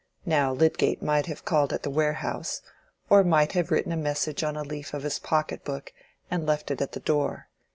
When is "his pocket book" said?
5.03-5.93